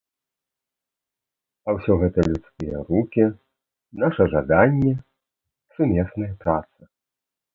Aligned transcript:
А 1.67 1.75
ўсё 1.79 1.93
гэта 2.03 2.19
людскія 2.29 2.77
рукі, 2.89 3.25
наша 4.03 4.23
жаданне, 4.33 4.93
сумесная 5.77 6.33
праца. 6.45 6.81